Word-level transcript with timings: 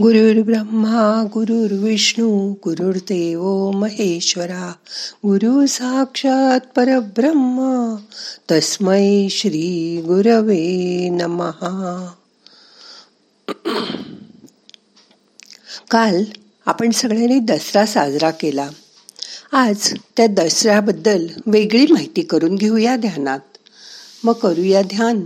गुरुर्ब्रह्मा 0.00 1.26
गुरुर्विष्णू 1.34 2.54
गुरुर्देव 2.64 3.70
महेश्वरा 3.70 4.72
गुरु 5.16 5.66
साक्षात 5.66 6.60
परब्रह्म 6.76 7.94
तस्मै 8.50 9.28
श्री 9.30 10.00
गुरवे 10.00 11.08
नमहा 11.08 12.12
काल 15.90 16.24
आपण 16.66 16.90
सगळ्यांनी 16.90 17.38
दसरा 17.38 17.86
साजरा 17.86 18.30
केला. 18.30 18.68
आज 19.52 19.94
त्या 20.16 20.26
दसऱ्याबद्दल 20.26 21.26
वेगळी 21.46 21.86
माहिती 21.90 22.22
करून 22.22 22.54
घेऊया 22.54 22.96
ध्यानात. 22.96 23.40
मग 24.24 24.32
करूया 24.32 24.82
ध्यान. 24.82 25.20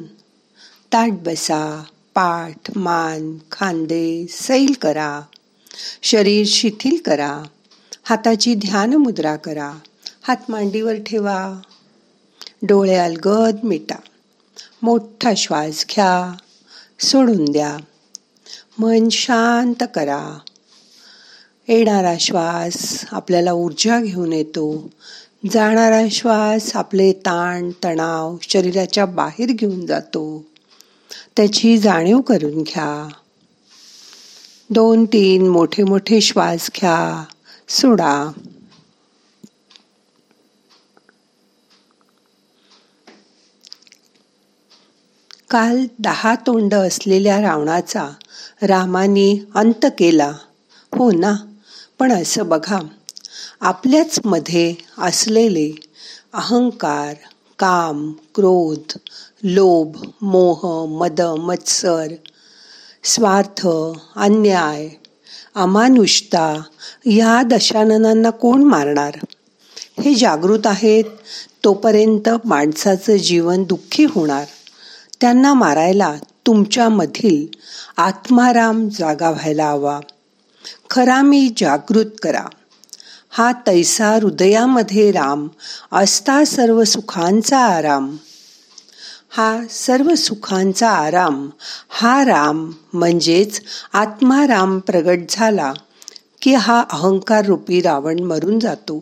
ताट 0.93 1.11
बसा. 1.11 1.85
पाठ 2.17 2.77
मान 2.77 3.39
खांदे 3.53 4.27
सैल 4.31 4.73
करा. 4.83 5.21
शरीर 6.03 6.47
शिथिल 6.47 7.01
करा. 7.07 7.43
हाताची 8.05 8.55
ध्यान 8.55 8.95
मुद्रा 8.95 9.37
करा. 9.37 9.73
हात 10.23 10.37
मांडीवर 10.49 10.95
ठेवा. 11.07 11.61
डोळे 12.63 12.95
अलगद 12.95 13.57
मिटा. 13.65 13.95
मोठा 14.83 15.33
श्वास 15.37 15.87
घ्या. 15.91 16.33
सोडून 17.01 17.45
द्या. 17.45 17.77
मन 18.79 19.09
शांत 19.09 19.85
करा. 19.95 20.39
येणारा 21.69 22.15
श्वास 22.21 23.05
आपल्याला 23.13 23.53
ऊर्जा 23.53 24.01
घेऊन 24.01 24.33
येतो. 24.33 24.91
जाणारा 25.51 26.03
श्वास 26.11 26.77
आपले 26.77 27.13
ताण 27.13 27.71
तणाव 27.85 28.37
शरीराच्या 28.43 29.07
बाहेर 29.07 29.53
घेऊन 29.53 29.87
जातो. 29.87 30.45
त्याची 31.37 31.79
जाणीव 31.79 32.21
करून 32.21 32.63
घ्या. 32.63 33.09
दोन 34.71 35.05
तीन 35.05 35.49
मोठे 35.49 35.83
मोठे 35.85 36.21
श्वास 36.21 36.71
घ्या. 36.77 37.25
सोडा. 37.69 38.31
काल 45.51 45.87
दहा 45.99 46.35
तोंड 46.35 46.75
असलेल्या 46.75 47.41
रावणाचा 47.41 48.11
रामाने 48.63 49.45
अंत 49.55 49.87
केला. 49.99 50.33
हो 50.95 51.11
ना 51.11 51.37
पण 51.99 52.13
असं 52.13 52.49
बघा. 52.49 52.79
आपल्याच 53.61 54.21
मध्ये 54.25 54.75
असलेले 54.99 55.73
अहंकार 56.33 57.15
काम 57.59 58.13
क्रोध 58.35 58.99
लोभ 59.43 60.11
मोह 60.23 60.87
मद 60.99 61.21
मत्सर 61.21 62.07
स्वार्थ 63.05 63.69
अन्याय 64.17 64.89
अमानुषता 65.55 66.63
या 67.07 67.43
दशाननांना 67.43 68.31
कोण 68.31 68.63
मारणार? 68.63 69.15
हे 70.05 70.15
जागृत 70.15 70.67
आहेत 70.67 71.05
तोपर्यंत 71.65 72.29
माणसाचं 72.45 73.17
जीवन 73.17 73.65
दुःखी 73.65 74.05
होणार. 74.05 74.45
त्यांना 75.21 75.55
मारायला 75.55 76.15
तुमच्यामधील 76.47 77.47
आत्माराम 77.97 78.89
जागा 78.89 79.31
व्हायला 79.31 79.71
हवा. 79.71 80.01
खरा 80.91 81.23
मी 81.23 81.53
जागृत 81.57 82.11
करा. 82.23 82.45
हा 83.31 83.53
तैसा 83.67 84.15
हृदयामध्ये 84.15 85.11
राम 85.13 85.49
असता 85.93 86.45
सर्व 86.45 86.85
सुखांचा 86.85 87.59
आराम. 87.59 88.17
हा 89.31 89.61
सर्व 89.71 90.15
सुखांचा 90.15 90.89
आराम 90.89 91.49
हा 91.89 92.25
राम 92.25 92.71
म्हणजेच 92.93 93.61
आत्माराम 93.93 94.79
प्रगट 94.79 95.19
झाला 95.31 95.73
की 96.43 96.55
हा 96.55 96.85
अहंकार 96.91 97.45
रूपी 97.45 97.81
रावण 97.81 98.19
मरून 98.19 98.59
जातो. 98.59 99.01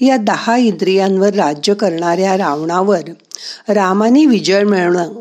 या 0.00 0.16
दहा 0.16 0.56
इंद्रियांवर 0.56 1.34
राज्य 1.34 1.74
करणाऱ्या 1.74 2.38
रावणावर 2.38 3.10
रामाने 3.68 4.26
विजय 4.26 4.64
मिळवणं 4.64 5.20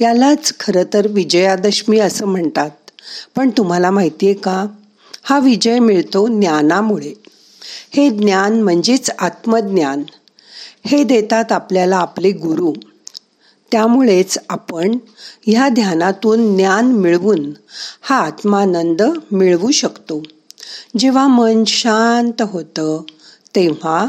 यालाच 0.00 0.52
खरं 0.60 0.82
तर 0.94 1.06
विजयादशमी 1.06 1.98
असं 1.98 2.26
म्हणतात. 2.26 2.70
पण 3.36 3.50
तुम्हाला 3.50 3.90
माहिती 3.90 4.26
आहे 4.26 4.34
का? 4.34 4.66
हा 5.22 5.38
विजय 5.38 5.78
मिळतो 5.78 6.26
ज्ञानामुळे. 6.26 7.21
हे 7.90 8.10
ज्ञान 8.10 8.62
म्हणजेच 8.62 9.10
आत्मज्ञान. 9.18 10.02
हे 10.86 11.04
देतात 11.04 11.52
आपल्याला 11.52 11.96
आपले 11.96 12.30
गुरु. 12.30 12.72
त्यामुळेच 13.72 14.38
आपण 14.48 14.98
ह्या 15.46 15.68
ध्यानातून 15.68 16.56
ज्ञान 16.56 16.92
मिळवून 16.92 17.50
हा 18.02 18.16
आत्मानंद 18.16 19.02
मिळवू 19.32 19.70
शकतो. 19.70 20.22
जेव्हा 20.98 21.26
मन 21.26 21.64
शांत 21.64 22.42
होतं 22.42 23.02
तेव्हा 23.54 24.06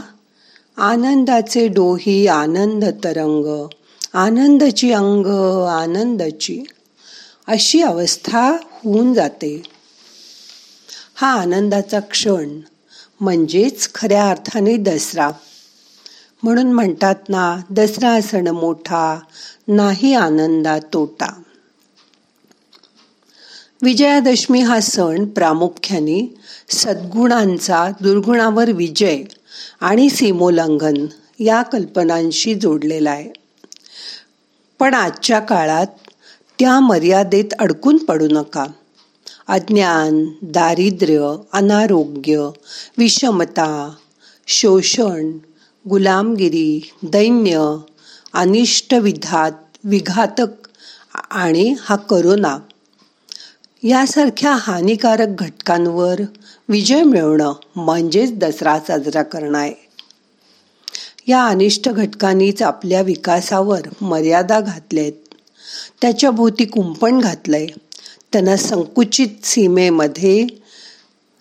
आनंदाचे 0.78 1.68
डोही 1.68 2.28
आनंद 2.28 2.86
तरंग 2.86 3.68
आनंदची 4.14 4.92
अंग 4.92 5.26
आनंदाची 5.68 6.64
अशी 7.48 7.82
अवस्था 7.82 8.52
होऊन 8.52 9.14
जाते. 9.14 9.64
हा 11.16 11.28
आनंदाचा 11.28 12.00
क्षण 12.00 12.60
म्हणजेच 13.24 13.90
खऱ्या 13.96 14.30
अर्थाने 14.30 14.78
दसरा. 14.78 15.32
म्हणून 16.44 16.72
म्हणतात 16.72 17.16
ना 17.30 17.62
दसरा 17.70 18.22
सण 18.22 18.48
मोठा 18.48 19.20
नाही 19.68 20.14
आनंदा 20.14 20.80
तोटा. 20.80 21.42
विजयादशमी 23.82 24.62
हा 24.62 24.80
सण 24.80 25.26
प्रामुख्याने 25.26 26.36
सद्गुणांचा 26.70 27.90
दुर्गुणावर 28.02 28.72
विजय 28.72 29.24
आणि 29.82 30.10
सीमोल्लंघन 30.10 31.06
या 31.40 31.62
कल्पनांशी 31.62 32.56
जोडलेला 32.56 33.12
आहे. 33.12 33.32
पण 34.80 34.94
आजच्या 34.94 35.40
काळात 35.40 35.88
त्या 36.60 36.80
मर्यादेत 36.80 37.54
अडकून 37.60 37.98
पडू 37.98 38.28
नका. 38.32 38.66
अज्ञान 39.48 40.26
दारिद्र्य 40.44 41.36
अनारोग्य 41.54 42.50
विषमता 42.98 43.96
शोषण 44.48 45.32
गुलामगिरी 45.90 46.92
दैन्य 47.04 47.76
अनिष्ट 48.34 48.94
विधात 48.94 49.52
विघातक 49.84 50.68
आणि 51.32 51.76
हा 51.82 51.96
करोना. 51.96 52.58
यासारख्या 53.84 54.52
हानिकारक 54.52 55.28
घटकांवर 55.28 56.22
विजय 56.70 57.04
मिळवणं 57.04 57.54
म्हणजेच 57.76 58.34
दसरा 58.34 58.80
साजरा 58.80 59.24
करणं 59.24 59.58
आहे 59.58 59.74
या 61.28 61.46
अनिष्ट 61.46 61.90
घटकांनीच 61.90 62.62
आपल्या 62.62 63.02
विकासावर 63.02 63.82
मर्यादा 64.02 64.60
घातल्यात. 64.60 65.12
त्याच्या 66.02 66.32
भोवती 66.32 66.66
कुंपण 66.66 67.20
घातलंय. 67.20 67.68
त्यांना 68.34 68.58
संकुचित 68.58 69.28
सीमेमध्ये 69.44 70.48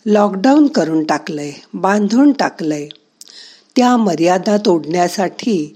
लॉकडाऊन 0.07 0.67
करून 0.67 1.05
टाकलंय 1.05 1.53
बांधून 1.75 2.33
टाकलंय. 2.33 2.89
त्या 3.77 3.97
मर्यादा 3.97 4.57
तोडण्यासाठी 4.57 5.73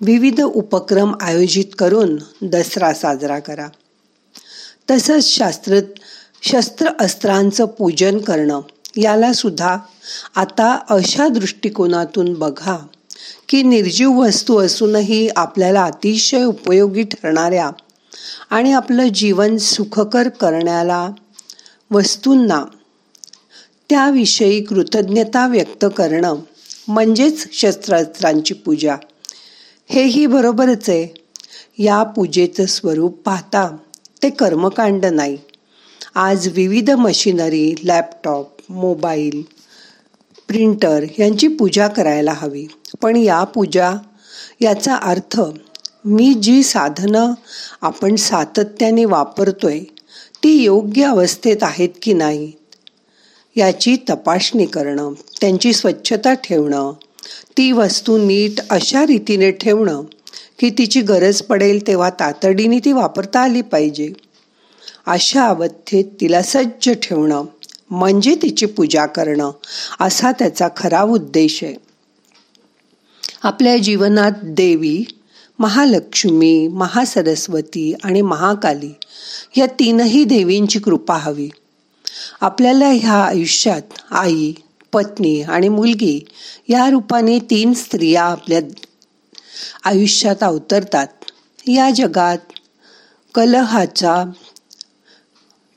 विविध 0.00 0.40
उपक्रम 0.40 1.14
आयोजित 1.20 1.64
करून 1.78 2.16
दसरा 2.42 2.94
साजरा 2.94 3.38
करा. 3.38 3.66
तसंच 4.90 5.24
शास्त्र 5.24 5.80
शस्त्र 6.42 6.88
अस्त्रांचं 7.00 7.64
पूजन 7.64 8.18
करणं 8.18 8.60
याला 8.96 9.32
सुद्धा 9.32 9.78
आता 10.36 10.78
अशा 10.90 11.28
दृष्टिकोनातून 11.28 12.34
बघा 12.34 12.86
की 13.48 13.62
निर्जीव 13.62 14.10
वस्तू 14.10 14.58
असूनही 14.58 15.28
आपल्याला 15.36 15.84
अतिशय 15.84 16.44
उपयोगी 16.44 17.02
ठरणाऱ्या 17.02 17.70
आणि 18.50 18.72
आपलं 18.72 19.08
जीवन 19.08 19.56
सुखकर 19.56 20.28
करण्याला 20.28 21.10
वस्तूंना 21.90 22.64
त्याविषयी 23.90 24.64
कृतज्ञता 24.64 25.46
व्यक्त 25.46 25.84
करणं 25.96 26.36
म्हणजेच 26.88 27.46
शस्त्रास्त्रांची 27.52 28.54
पूजा. 28.54 28.96
हेही 29.88 30.26
बरोबरच 30.26 30.88
आहे. 30.88 31.20
या 31.78 32.02
पूजेचं 32.02 32.66
स्वरूप 32.66 33.18
पाहता 33.18 33.76
ते 34.22 34.30
कर्मकांड 34.30 35.06
नाही. 35.06 35.38
आज 36.14 36.48
विविध 36.52 36.90
मशिनरी 36.90 37.74
लॅपटॉप 37.84 38.46
मोबाईल 38.68 39.42
प्रिंटर 40.48 41.04
यांची 41.18 41.48
पूजा 41.48 41.88
करायला 41.88 42.32
हवी. 42.32 42.66
पण 43.02 43.16
या 43.16 43.44
पूजा 43.44 43.94
याचा 44.60 44.96
अर्थ 44.96 45.40
मी 46.04 46.34
जी 46.34 46.62
साधनं 46.62 47.32
आपण 47.82 48.16
सातत्याने 48.16 49.04
वापरतोय 49.04 49.80
ती 50.42 50.52
योग्य 50.62 51.04
अवस्थेत 51.04 51.62
आहेत 51.62 51.88
की 52.02 52.12
नाही 52.12 52.52
याची 53.56 53.96
तपासणी 54.10 54.66
करणं 54.66 55.12
त्यांची 55.40 55.72
स्वच्छता 55.72 56.32
ठेवणं 56.34 56.92
ती 57.58 57.72
वस्तू 57.72 58.18
नीट 58.18 58.60
अशा 58.70 59.06
रीतीने 59.06 59.50
ठेवणं 59.50 60.02
की 60.58 60.70
तिची 60.70 61.00
गरज 61.00 61.42
पडेल 61.42 61.86
तेव्हा 61.86 62.10
तातडीने 62.10 62.78
ती 62.78 62.92
वापरता 62.92 63.40
आली 63.40 63.62
पाहिजे. 63.62 64.12
अशा 65.06 65.46
अवस्थेत 65.46 66.04
तिला 66.20 66.42
सज्ज 66.42 66.90
ठेवणं 67.02 67.44
म्हणजे 67.90 68.34
तिची 68.34 68.66
पूजा 68.66 69.06
करणं 69.06 69.50
असा 70.00 70.32
त्याचा 70.32 70.68
खरा 70.76 71.02
उद्देश 71.02 71.64
आहे. 71.64 71.74
आपल्या 73.42 73.76
जीवनात 73.76 74.32
देवी 74.42 75.04
महालक्ष्मी 75.60 76.68
महासरस्वती 76.68 77.94
आणि 78.04 78.22
महाकाली 78.22 78.92
या 79.56 79.66
तीनही 79.66 80.24
देवींची 80.24 80.78
कृपा 80.78 81.14
हवी. 81.14 81.48
आपल्याला 82.40 82.88
ह्या 82.88 83.24
आयुष्यात 83.24 83.82
आई 84.10 84.52
पत्नी 84.92 85.42
आणि 85.42 85.68
मुलगी 85.68 86.24
या 86.68 86.90
रूपाने 86.90 87.38
तीन 87.38 87.72
स्त्रिया 87.72 88.22
आपल्या 88.22 88.60
आयुष्यात 89.84 90.42
अवतरतात. 90.42 91.06
या 91.66 91.90
जगात 91.90 92.38
कलहाचा 93.34 94.24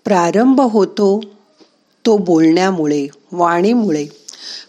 प्रारंभ 0.06 0.62
होतो 0.62 1.22
तो 2.06 2.18
बोलण्यामुळे 2.18 3.08
वाणीमुळे. 3.32 4.08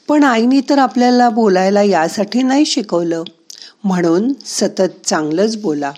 पण 0.08 0.25
आईने 0.25 0.61
तर 0.61 0.78
आपल्याला 0.78 1.28
बोलायला 1.28 1.82
यासाठी 1.82 2.43
नाही 2.43 2.66
शिकवलं. 2.66 3.22
म्हणून 3.85 4.33
सतत 4.47 5.07
चांगलंच 5.07 5.57
बोला. 5.57 5.93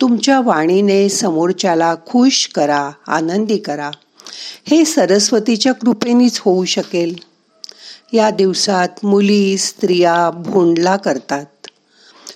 तुमच्या 0.00 0.40
वाणीने 0.40 1.08
समोरच्याला 1.08 1.94
खुश 2.06 2.46
करा 2.54 2.90
आनंदी 3.06 3.58
करा. 3.58 3.90
हे 4.70 4.84
सरस्वतीच्या 4.84 5.74
कृपेनेच 5.74 6.38
होऊ 6.38 6.64
शकेल. 6.64 7.14
या 8.12 8.30
दिवसात 8.30 8.88
मुली 9.02 9.58
स्त्रिया 9.58 10.30
भोंडला 10.30 10.96
करतात. 10.96 11.46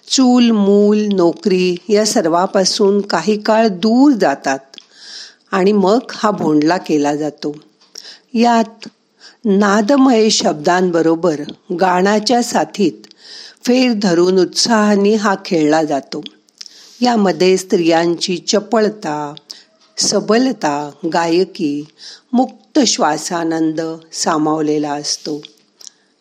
चूल 0.09 0.51
मूल 0.51 1.09
नोकरी 1.13 1.77
या 1.89 2.07
सर्वापासून 2.07 3.01
काही 3.01 3.41
काळ 3.41 3.69
दूर 3.69 4.13
जातात 4.13 4.59
आणि 5.51 5.73
मग 5.73 5.99
हा 6.11 6.31
भोंडला 6.31 6.77
केला 6.77 7.17
जातो. 7.17 7.57
यात 8.35 8.89
नादमय 9.45 10.29
शब्दांबरोबर 10.29 11.41
गाण्याच्या 11.81 12.43
साथीत 12.43 13.06
फेर 13.67 13.93
धरून 14.03 14.39
उत्साहाने 14.39 15.15
हा 15.15 15.35
खेळला 15.45 15.83
जातो. 15.83 16.23
यामध्ये 17.01 17.57
स्त्रियांची 17.57 18.37
चपळता 18.37 19.35
सबलता 19.97 20.91
गायकी 21.13 21.85
मुक्त 22.33 22.79
श्वासानंद 22.87 23.81
सामावलेला 24.13 24.93
असतो. 24.93 25.43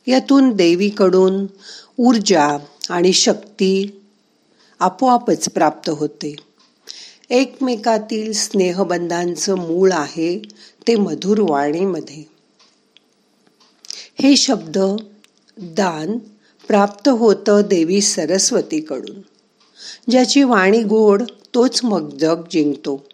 यातून 0.07 0.49
देवीकडून 0.49 1.45
ऊर्जा 1.97 2.57
आणि 2.89 3.13
शक्ती 3.13 4.01
आपोआपच 4.79 5.49
प्राप्त 5.49 5.89
होते. 5.89 6.35
एकमेकातील 7.29 8.33
स्नेहबंधांचं 8.33 9.55
मूळ 9.55 9.91
आहे 9.91 10.41
ते 10.87 10.95
मधुर 10.95 11.39
वाणीमध्ये. 11.39 12.23
हे 14.21 14.35
शब्द 14.35 14.77
दान 15.57 16.17
प्राप्त 16.67 17.09
होतं 17.09 17.61
देवी 17.65 18.01
सरस्वतीकडून. 18.01 19.21
ज्याची 20.09 20.43
वाणी 20.43 20.83
गोड 20.83 21.23
तोच 21.53 21.83
मग 21.83 22.09
जग 22.09 22.43
जिंकतो. 22.51 23.05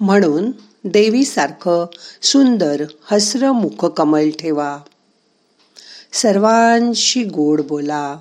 म्हणून 0.00 0.50
देवीसारखं 0.84 1.86
सुंदर 2.22 2.84
हसर 3.10 3.52
मुख 3.52 3.84
कमल 3.84 4.30
ठेवा. 4.30 4.78
सर्वांशी 6.12 7.24
गोड 7.24 7.62
बोला. 7.62 8.18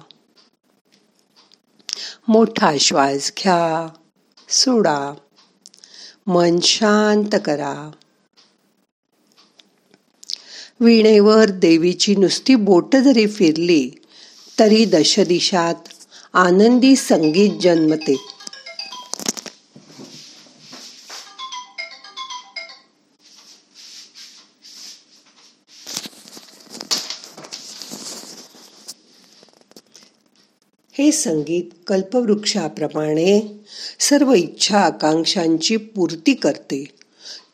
मोठा 2.27 2.73
श्वास 2.79 3.33
घ्या. 3.37 3.89
सोडा. 4.49 5.13
मन 6.27 6.59
शांत 6.59 7.35
करा. 7.45 7.91
वीणेवर 10.79 11.49
देवीची 11.49 12.15
नुसती 12.15 12.55
बोट 12.55 12.95
जरी 12.95 13.27
फिरली 13.27 13.91
तरी 14.59 14.85
दशदिशात 14.85 15.75
आनंदी 16.33 16.95
संगीत 16.95 17.51
जन्मते. 17.61 18.15
हे 30.91 31.11
संगीत 31.11 31.63
कल्पवृक्षाप्रमाणे 31.87 33.65
सर्व 33.99 34.33
इच्छा 34.33 34.79
आकांक्षांची 34.79 35.77
पूर्ती 35.77 36.33
करते. 36.33 36.85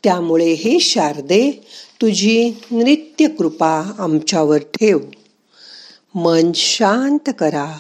त्यामुळे 0.03 0.53
हे 0.53 0.79
शारदे 0.79 1.51
तुझी 2.01 2.51
नृत्य 2.71 3.27
कृपा 3.27 3.91
आमच्यावर 3.99 4.57
ठेव. 4.57 4.99
मन 6.15 6.51
शांत 6.55 7.29
करा. 7.39 7.77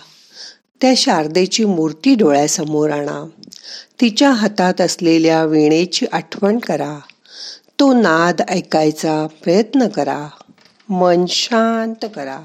त्या 0.81 0.93
शारदेची 0.97 1.65
मूर्ती 1.65 2.15
डोळ्यासमोर 2.15 2.89
आणा. 2.89 3.27
तिच्या 4.01 4.31
हातात 4.31 4.81
असलेल्या 4.81 5.43
वीणेची 5.43 6.05
आठवण 6.11 6.59
करा. 6.59 6.99
तो 7.79 7.93
नाद 7.93 8.41
ऐकायचा 8.49 9.27
प्रयत्न 9.43 9.87
करा. 9.87 10.27
मन 10.89 11.25
शांत 11.27 12.05
करा. 12.15 12.39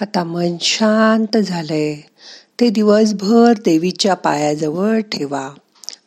आता 0.00 0.24
मन 0.24 0.56
शांत 0.60 1.36
झालंय. 1.36 1.96
ते 2.60 2.70
दिवसभर 2.70 3.52
देवीच्या 3.52 4.14
पायाजवळ 4.14 5.00
ठेवा. 5.00 5.50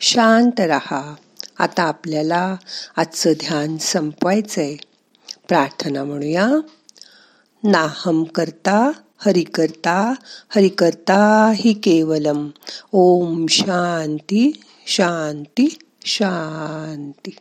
शांत 0.02 0.60
राहा. 0.60 1.16
आता 1.60 1.84
आपल्याला 1.84 2.56
आजचं 2.98 3.32
ध्यान 3.32 3.78
संपवायचंय. 3.78 4.76
प्रार्थना 5.48 6.04
म्हणूया. 6.04 6.48
नाहम 7.64 8.24
करता 8.24 8.92
हरि 9.18 9.44
करता 9.44 10.14
हरि 10.56 10.70
करता 10.70 11.52
हि 11.56 11.74
केवलम. 11.74 12.50
ओम 12.92 13.46
शांती 13.50 14.62
शांती 14.88 15.78
शांती. 16.06 17.36